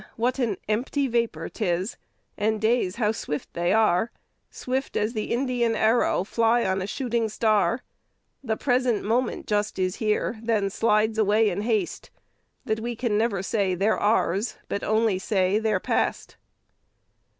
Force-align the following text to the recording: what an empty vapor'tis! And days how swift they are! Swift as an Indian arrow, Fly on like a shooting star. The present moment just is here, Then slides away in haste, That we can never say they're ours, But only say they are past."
what 0.15 0.39
an 0.39 0.57
empty 0.67 1.07
vapor'tis! 1.07 1.95
And 2.35 2.59
days 2.59 2.95
how 2.95 3.11
swift 3.11 3.53
they 3.53 3.71
are! 3.71 4.09
Swift 4.49 4.97
as 4.97 5.11
an 5.11 5.19
Indian 5.19 5.75
arrow, 5.75 6.23
Fly 6.23 6.65
on 6.65 6.79
like 6.79 6.85
a 6.85 6.87
shooting 6.87 7.29
star. 7.29 7.83
The 8.43 8.57
present 8.57 9.03
moment 9.03 9.45
just 9.45 9.77
is 9.77 9.97
here, 9.97 10.39
Then 10.41 10.71
slides 10.71 11.19
away 11.19 11.51
in 11.51 11.61
haste, 11.61 12.09
That 12.65 12.79
we 12.79 12.95
can 12.95 13.15
never 13.15 13.43
say 13.43 13.75
they're 13.75 13.95
ours, 13.99 14.55
But 14.67 14.83
only 14.83 15.19
say 15.19 15.59
they 15.59 15.71
are 15.71 15.79
past." 15.79 16.35